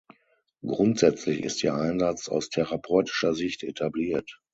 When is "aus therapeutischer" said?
2.27-3.35